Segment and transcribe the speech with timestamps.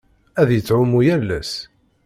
[0.41, 1.51] Ad yettɛumu yal ass.